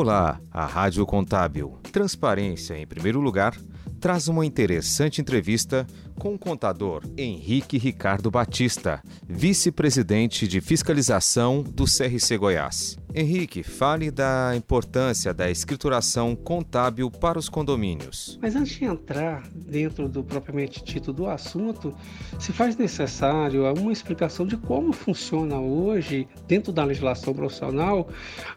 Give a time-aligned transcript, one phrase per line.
[0.00, 1.76] Olá, a Rádio Contábil.
[1.90, 3.56] Transparência em primeiro lugar
[4.00, 5.84] traz uma interessante entrevista
[6.18, 12.98] com o contador Henrique Ricardo Batista, vice-presidente de fiscalização do CRC Goiás.
[13.14, 18.38] Henrique, fale da importância da escrituração contábil para os condomínios.
[18.40, 21.94] Mas antes de entrar dentro do propriamente dito do assunto,
[22.38, 28.08] se faz necessário uma explicação de como funciona hoje, dentro da legislação profissional,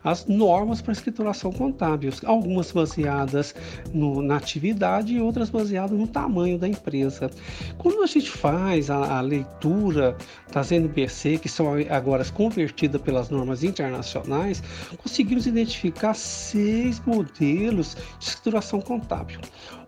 [0.04, 3.56] as normas para escrituração contábil, algumas baseadas
[3.94, 7.32] no, na atividade e outras baseadas no tamanho da empresa.
[7.78, 10.16] Quando a gente faz a, a leitura
[10.52, 14.62] das NBC, que são agora convertidas pelas normas internacionais,
[14.98, 19.40] conseguimos identificar seis modelos de escrituração contábil.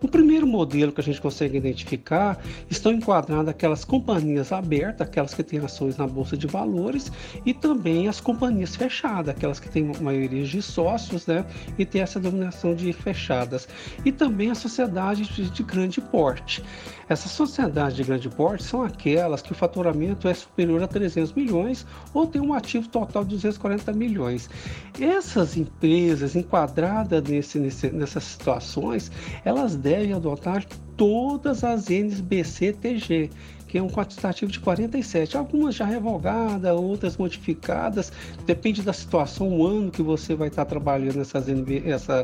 [0.02, 2.38] O primeiro modelo que a gente consegue identificar
[2.68, 7.10] estão enquadradas aquelas companhias abertas, aquelas que têm ações na bolsa de valores,
[7.46, 11.44] e também as companhias fechadas, aquelas que têm maioria de sócios, né,
[11.78, 13.68] e tem essa denominação de fechadas,
[14.04, 16.62] e também as sociedades de, de grande porte.
[17.08, 21.86] Essas sociedades de grande porte são aquelas que o faturamento é superior a 300 milhões
[22.12, 24.50] ou tem um ativo total de 240 milhões.
[25.00, 29.10] Essas empresas enquadradas nesse, nesse, nessas situações,
[29.44, 30.64] elas devem adotar
[30.96, 33.30] todas as NBC-TG,
[33.74, 35.36] que é um quantitativo de 47.
[35.36, 38.12] Algumas já revogadas, outras modificadas,
[38.46, 41.46] depende da situação, o ano que você vai estar trabalhando nessas,
[41.84, 42.22] essa,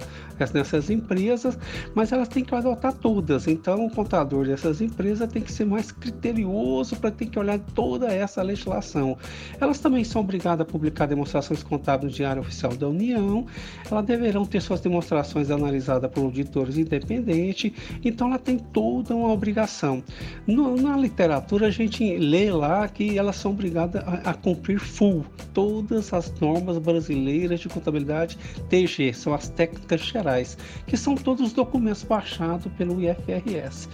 [0.55, 1.59] nessas empresas,
[1.92, 3.48] mas elas têm que adotar todas.
[3.48, 8.14] Então, o contador dessas empresas tem que ser mais criterioso para ter que olhar toda
[8.14, 9.19] essa legislação.
[9.61, 13.45] Elas também são obrigadas a publicar demonstrações contábeis no Diário Oficial da União,
[13.91, 17.73] elas deverão ter suas demonstrações analisadas por auditores independentes,
[18.05, 20.01] então ela tem toda uma obrigação.
[20.47, 24.78] No, na literatura, literatura a gente lê lá que elas são obrigadas a, a, cumprir
[24.78, 25.24] full
[25.55, 28.38] todas as normas brasileiras de contabilidade
[28.69, 33.89] TG, são as técnicas gerais, que são todos os documentos baixados pelo IFRS.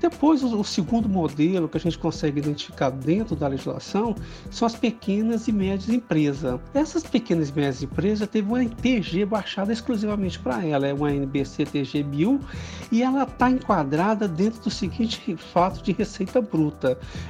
[0.00, 4.14] Depois, o, o segundo modelo que a gente consegue identificar dentro da legislação
[4.50, 6.58] são as pequenas e médias empresas.
[6.72, 11.66] Essas pequenas e médias empresas teve uma TG baixada exclusivamente para ela, é uma NBC
[11.66, 12.40] TG 1000
[12.90, 16.69] e ela está enquadrada dentro do seguinte fato de receita bruta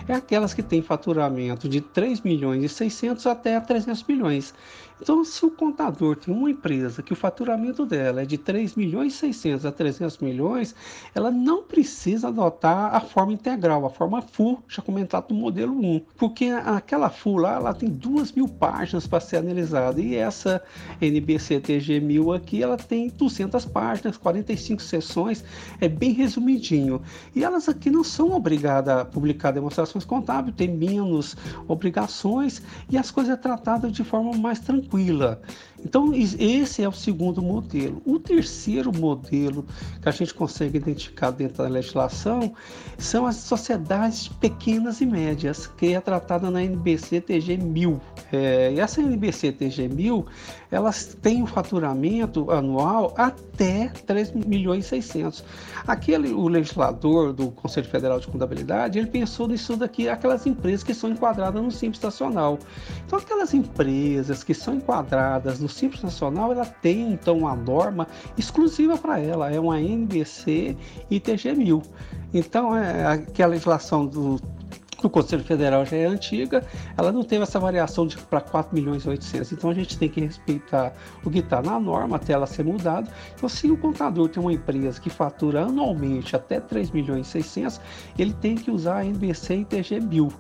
[0.09, 4.55] é aquelas que têm faturamento de 3 milhões e 600 até 300 milhões.
[5.03, 9.15] Então, se o contador tem uma empresa que o faturamento dela é de 3 milhões
[9.15, 10.75] e 600 a 300 milhões,
[11.15, 16.03] ela não precisa adotar a forma integral, a forma full, já comentado no modelo 1,
[16.19, 20.01] porque aquela full lá, ela tem 2 mil páginas para ser analisada.
[20.01, 20.63] E essa
[21.01, 25.43] NBCTG 1000 aqui, ela tem 200 páginas, 45 sessões,
[25.81, 27.01] é bem resumidinho.
[27.35, 31.37] E elas aqui não são obrigadas a publicar demonstrações contábeis, tem menos
[31.67, 35.41] obrigações e as coisas é tratadas de forma mais tranquila tranquila.
[35.83, 38.03] Então, esse é o segundo modelo.
[38.05, 39.65] O terceiro modelo
[40.03, 42.53] que a gente consegue identificar dentro da legislação
[42.99, 48.01] são as sociedades pequenas e médias, que é tratada na NBC TG 1000.
[48.33, 50.27] É, e essa NBC TG 1000,
[50.71, 55.45] elas têm um faturamento anual até 3 milhões e 600.
[55.87, 60.95] Aquele, o legislador do Conselho Federal de Contabilidade, ele pensou nisso daqui, aquelas empresas que
[60.95, 62.59] são enquadradas no Simples Nacional.
[63.07, 68.07] Então, aquelas empresas que são enquadradas no Simples Nacional, ela tem então uma norma
[68.39, 70.77] exclusiva para ela, é uma NBC
[71.11, 71.83] ITG 1000.
[72.33, 74.39] Então, é, que a legislação do
[75.07, 76.65] o Conselho Federal já é antiga,
[76.97, 79.53] ela não teve essa variação de para 4 milhões e 800.
[79.53, 80.93] Então a gente tem que respeitar
[81.25, 83.11] o que está na norma até ela ser mudada.
[83.35, 87.81] Então se o contador tem uma empresa que fatura anualmente até 3 milhões e 600,
[88.19, 90.33] ele tem que usar a NBC e TG 1000.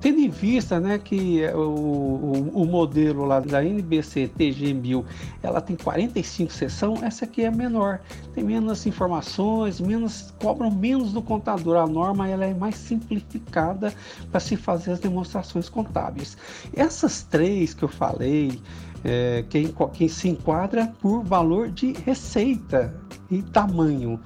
[0.00, 5.04] Tendo em vista né, que o, o, o modelo lá da NBC TG 1000
[5.42, 8.00] ela tem 45 sessões, essa aqui é menor,
[8.34, 11.76] tem menos informações, menos cobram menos do contador.
[11.76, 13.92] A norma ela é mais simplificada
[14.30, 16.36] para se fazer as demonstrações contábeis.
[16.74, 18.60] Essas três que eu falei,
[19.04, 22.94] é, quem, quem se enquadra por valor de receita
[23.30, 24.20] e tamanho.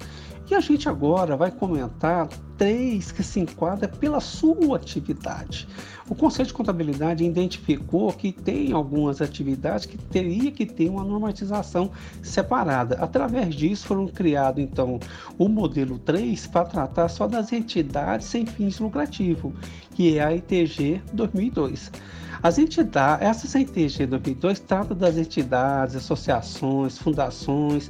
[0.49, 2.27] E a gente agora vai comentar
[2.61, 5.67] três que se enquadram pela sua atividade.
[6.07, 11.89] O Conselho de Contabilidade identificou que tem algumas atividades que teria que ter uma normatização
[12.21, 12.97] separada.
[13.01, 14.99] Através disso foram criados então
[15.39, 19.53] o modelo 3 para tratar só das entidades sem fins lucrativos,
[19.95, 21.91] que é a ITG 2002.
[22.43, 27.89] As entidades, essa ITG 2002 trata das entidades, associações, fundações,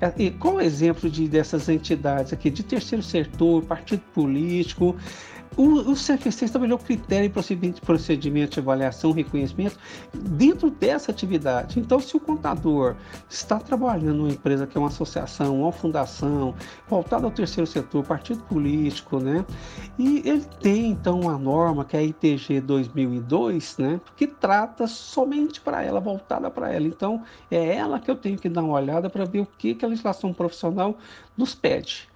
[0.00, 4.96] é, e qual o exemplo de, dessas entidades aqui, de terceiro setor, partido político,
[5.56, 9.76] o, o CFC estabeleceu critério e procedimento de avaliação, reconhecimento
[10.14, 11.80] dentro dessa atividade.
[11.80, 12.94] Então, se o contador
[13.28, 16.54] está trabalhando numa empresa que é uma associação, uma fundação,
[16.88, 19.44] voltada ao terceiro setor, partido político, né?
[19.98, 24.00] E ele tem então uma norma que é a ITG 2002, né?
[24.16, 26.86] Que trata somente para ela, voltada para ela.
[26.86, 29.84] Então, é ela que eu tenho que dar uma olhada para ver o que, que
[29.84, 30.96] a legislação profissional
[31.36, 32.08] nos pede.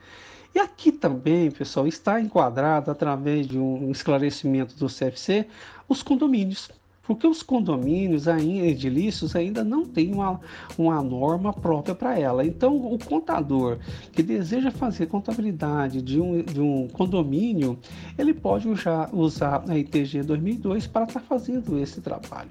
[0.55, 5.47] E aqui também, pessoal, está enquadrado através de um esclarecimento do CFC
[5.89, 6.71] os condomínios.
[7.03, 10.41] Porque os condomínios ainda, edilícios ainda não têm uma,
[10.79, 12.47] uma norma própria para ela.
[12.47, 13.79] Então, o contador
[14.13, 17.79] que deseja fazer contabilidade de um, de um condomínio,
[18.17, 22.49] ele pode usar, usar a ITG 2002 para estar tá fazendo esse trabalho.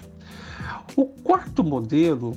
[0.96, 2.36] O quarto modelo,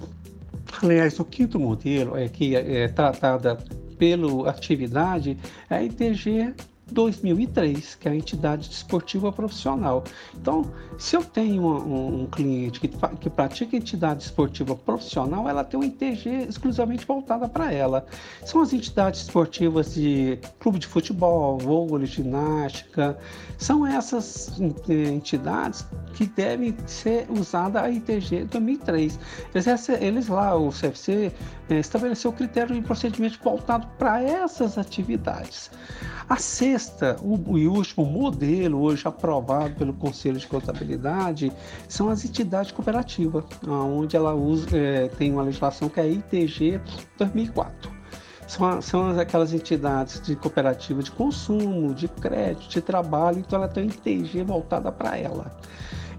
[0.82, 3.58] aliás, o quinto modelo é que é tratada
[3.98, 5.36] pela atividade
[5.68, 6.54] é a ITG
[6.90, 10.04] 2003, que é a entidade desportiva profissional.
[10.34, 12.88] Então, se eu tenho um, um cliente que,
[13.20, 18.06] que pratica entidade esportiva profissional, ela tem uma ITG exclusivamente voltada para ela.
[18.44, 23.18] São as entidades esportivas de clube de futebol, vôlei, ginástica,
[23.58, 24.52] são essas
[24.88, 25.84] entidades
[26.14, 29.18] que devem ser usadas a ITG 2003.
[29.54, 31.32] Eles, eles lá, o CFC,
[31.68, 35.70] eh, estabeleceu o critério de procedimento voltado para essas atividades.
[36.28, 36.36] A
[36.78, 41.50] sexta o, e último modelo, hoje aprovado pelo Conselho de Contabilidade,
[41.88, 46.80] são as entidades cooperativas, onde ela usa, é, tem uma legislação que é a ITG
[47.16, 47.90] 2004.
[48.46, 53.84] São, são aquelas entidades de cooperativa de consumo, de crédito, de trabalho, então ela tem
[53.84, 55.50] uma ITG voltada para ela.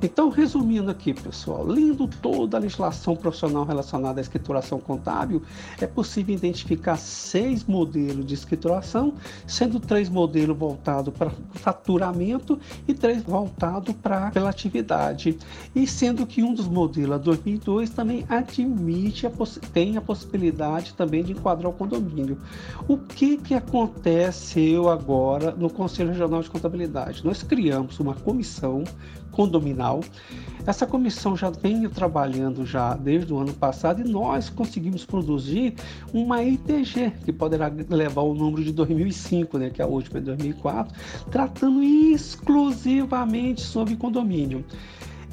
[0.02, 5.42] Então, resumindo aqui, pessoal, lendo toda a legislação profissional relacionada à escrituração contábil,
[5.82, 9.14] é possível identificar seis modelos de escrituração,
[9.48, 15.38] sendo três modelos voltados para faturamento e três voltados para relatividade.
[15.76, 19.32] E sendo que um dos modelos, a 2002, também admite, a
[19.74, 22.38] tem a possibilidade também de enquadrar o condomínio.
[22.88, 27.26] O que, que aconteceu agora no Conselho Regional de Contabilidade?
[27.26, 28.84] Nós criamos uma comissão
[29.38, 30.02] condominal.
[30.66, 35.76] Essa comissão já vem trabalhando já desde o ano passado e nós conseguimos produzir
[36.12, 40.94] uma ITG, que poderá levar o número de 2005, né, que a última é 2004,
[41.30, 44.66] tratando exclusivamente sobre condomínio.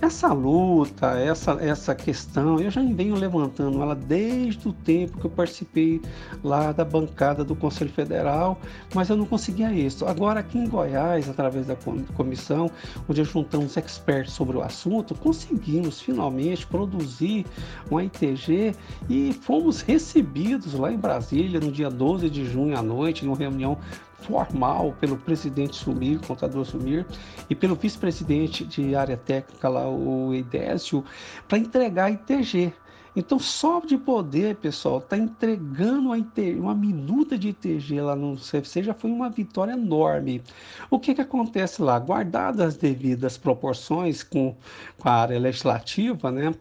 [0.05, 5.31] Essa luta, essa, essa questão, eu já venho levantando ela desde o tempo que eu
[5.31, 5.99] participei
[6.43, 8.61] lá da bancada do Conselho Federal,
[8.95, 10.05] mas eu não conseguia isso.
[10.05, 11.75] Agora, aqui em Goiás, através da
[12.15, 12.71] comissão,
[13.09, 17.47] onde juntamos experts sobre o assunto, conseguimos finalmente produzir
[17.91, 18.77] uma ITG
[19.09, 23.79] e fomos recebidos lá em Brasília no dia 12 de junho à noite, numa reunião
[24.26, 27.06] formal pelo presidente Sumir, contador Sumir,
[27.49, 31.05] e pelo vice-presidente de área técnica lá, o Edésio,
[31.49, 32.73] para entregar a ITG.
[33.17, 36.11] Então, só de poder, pessoal, tá entregando
[36.59, 40.43] uma, minuta de ITG lá no CFC já foi uma vitória enorme.
[40.91, 41.97] O que, que acontece lá?
[41.99, 44.56] Guardadas as devidas proporções com,
[44.99, 46.53] com a área legislativa, né?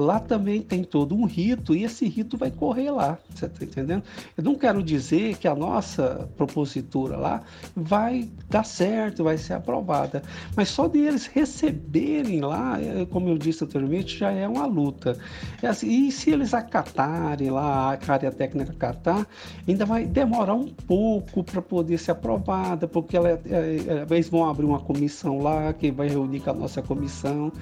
[0.00, 4.04] Lá também tem todo um rito e esse rito vai correr lá, você está entendendo?
[4.36, 7.42] Eu não quero dizer que a nossa propositura lá
[7.74, 10.22] vai dar certo, vai ser aprovada,
[10.54, 15.18] mas só de eles receberem lá, é, como eu disse anteriormente, já é uma luta.
[15.60, 19.26] É assim, e se eles acatarem lá, a área técnica acatar,
[19.66, 24.64] ainda vai demorar um pouco para poder ser aprovada, porque ela, é, eles vão abrir
[24.64, 27.52] uma comissão lá que vai reunir com a nossa comissão.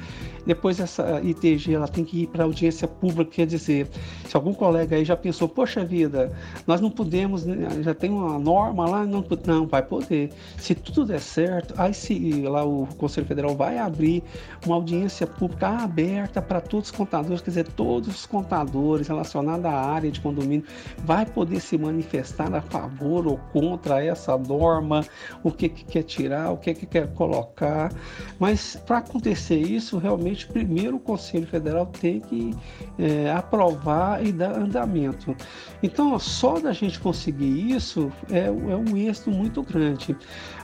[0.47, 3.89] Depois essa ITG ela tem que ir para audiência pública, quer dizer,
[4.27, 6.33] se algum colega aí já pensou, poxa vida,
[6.67, 10.31] nós não podemos, né, já tem uma norma lá, não, não vai poder.
[10.59, 14.23] Se tudo der certo, aí se lá o Conselho Federal vai abrir
[14.65, 19.73] uma audiência pública aberta para todos os contadores, quer dizer, todos os contadores relacionados à
[19.73, 20.65] área de condomínio
[20.99, 25.05] vai poder se manifestar a favor ou contra essa norma,
[25.43, 27.93] o que, que quer tirar, o que, que quer colocar.
[28.39, 32.57] Mas para acontecer isso, realmente, primeiro o Conselho Federal tem tem que
[32.99, 35.37] é, aprovar e dar andamento.
[35.83, 40.17] Então, só da gente conseguir isso é, é um êxito muito grande.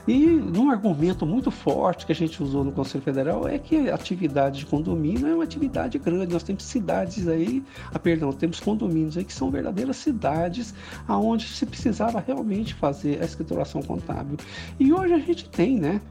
[0.05, 3.95] E um argumento muito forte que a gente usou no Conselho Federal é que a
[3.95, 6.33] atividade de condomínio é uma atividade grande.
[6.33, 10.73] Nós temos cidades aí, ah, perdão, temos condomínios aí que são verdadeiras cidades
[11.07, 14.35] aonde se precisava realmente fazer a escrituração contábil.
[14.77, 16.01] E hoje a gente tem, né?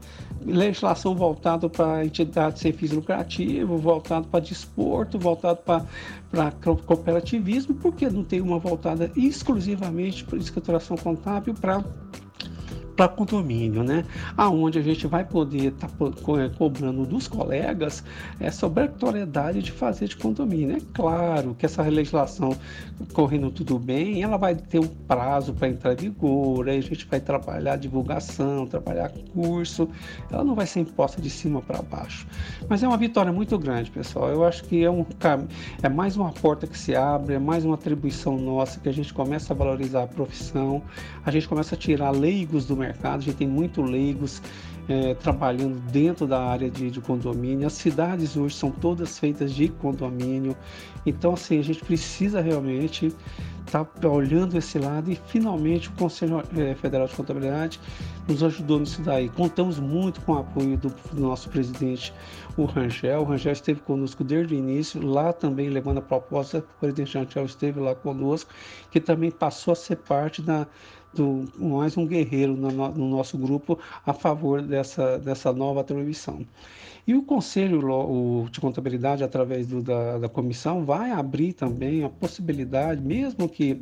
[0.43, 6.51] Legislação voltada para entidades sem fins lucrativos, voltado para desporto, voltado para
[6.85, 11.83] cooperativismo, porque não tem uma voltada exclusivamente para escrituração contábil para
[12.95, 14.05] para condomínio, né?
[14.37, 18.03] Aonde a gente vai poder estar tá é, cobrando dos colegas
[18.39, 20.77] essa obrigatoriedade de fazer de condomínio.
[20.77, 22.55] É claro que essa legislação
[23.13, 27.05] correndo tudo bem, ela vai ter um prazo para entrar em vigor, aí a gente
[27.05, 29.89] vai trabalhar divulgação, trabalhar curso,
[30.31, 32.27] ela não vai ser imposta de cima para baixo.
[32.67, 34.29] Mas é uma vitória muito grande, pessoal.
[34.29, 35.05] Eu acho que é um
[35.81, 39.13] é mais uma porta que se abre, é mais uma atribuição nossa que a gente
[39.13, 40.81] começa a valorizar a profissão,
[41.25, 44.41] a gente começa a tirar leigos do mercado, a gente tem muito leigos
[44.87, 47.65] é, trabalhando dentro da área de, de, condomínio.
[47.65, 50.55] As cidades hoje são todas feitas de condomínio.
[51.05, 53.13] Então, assim, a gente precisa realmente
[53.65, 57.79] estar tá olhando esse lado e finalmente o Conselho é, Federal de Contabilidade
[58.27, 59.29] nos ajudou nisso daí.
[59.29, 62.13] Contamos muito com o apoio do, do nosso presidente,
[62.57, 63.21] o Rangel.
[63.21, 67.45] O Rangel esteve conosco desde o início, lá também levando a proposta, o presidente Rangel
[67.45, 68.51] esteve lá conosco,
[68.91, 70.67] que também passou a ser parte da
[71.13, 76.45] do, mais um guerreiro no, no, nosso grupo a favor dessa, dessa nova atribuição.
[77.05, 83.01] E o Conselho de Contabilidade, através do, da, da comissão, vai abrir também a possibilidade,
[83.01, 83.81] mesmo que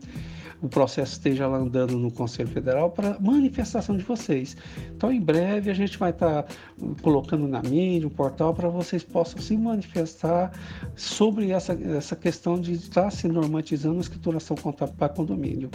[0.61, 4.55] o processo esteja lá andando no Conselho Federal para manifestação de vocês.
[4.95, 6.55] Então, em breve, a gente vai estar tá
[7.01, 10.51] colocando na mídia, um portal, para vocês possam se manifestar
[10.95, 15.69] sobre essa, essa questão de estar se normatizando a escrituração contábil para condomínio.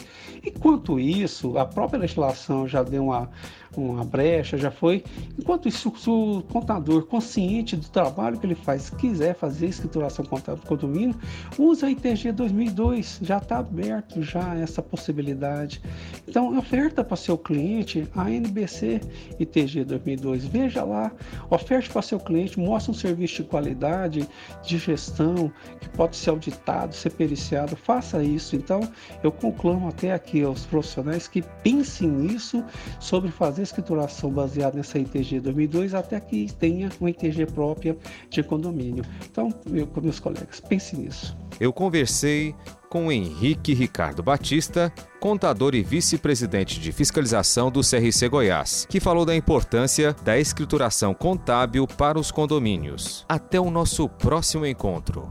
[0.45, 3.29] Enquanto isso, a própria legislação já deu uma,
[3.77, 5.03] uma brecha, já foi.
[5.37, 10.69] Enquanto isso, o contador consciente do trabalho que ele faz, quiser fazer escrituração contábil para
[10.69, 11.15] condomínio,
[11.59, 15.83] usa a ITG 2002, já está aberto já essa possibilidade.
[16.27, 19.01] Então, oferta para seu cliente a NBC
[19.39, 20.47] ITG 2002.
[20.47, 21.13] Veja lá,
[21.51, 24.27] oferte para seu cliente, mostre um serviço de qualidade,
[24.65, 27.77] de gestão, que pode ser auditado, ser periciado.
[27.77, 28.57] Faça isso.
[28.57, 28.81] Então,
[29.23, 32.65] eu conclamo até aqui aos profissionais que pensem nisso,
[32.99, 37.97] sobre fazer escrituração baseada nessa ITG 2002, até que tenha uma ITG própria
[38.31, 39.05] de condomínio.
[39.31, 41.37] Então, eu com meus colegas, pense nisso.
[41.59, 42.55] Eu conversei
[42.89, 49.35] com Henrique Ricardo Batista, contador e vice-presidente de fiscalização do CRC Goiás, que falou da
[49.35, 53.25] importância da escrituração contábil para os condomínios.
[53.29, 55.29] Até o nosso próximo encontro.